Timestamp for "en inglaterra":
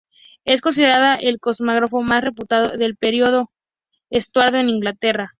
4.57-5.29